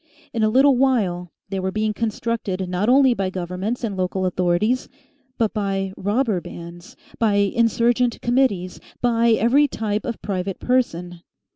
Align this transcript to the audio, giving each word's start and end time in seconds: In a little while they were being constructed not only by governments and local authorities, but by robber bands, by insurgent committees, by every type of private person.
In 0.33 0.41
a 0.41 0.49
little 0.49 0.75
while 0.77 1.31
they 1.49 1.59
were 1.59 1.71
being 1.71 1.93
constructed 1.93 2.67
not 2.67 2.89
only 2.89 3.13
by 3.13 3.29
governments 3.29 3.83
and 3.83 3.95
local 3.95 4.25
authorities, 4.25 4.89
but 5.37 5.53
by 5.53 5.93
robber 5.95 6.41
bands, 6.41 6.95
by 7.19 7.35
insurgent 7.35 8.19
committees, 8.19 8.79
by 8.99 9.33
every 9.33 9.67
type 9.67 10.03
of 10.03 10.19
private 10.23 10.59
person. 10.59 11.21